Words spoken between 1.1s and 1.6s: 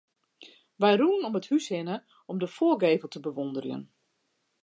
om it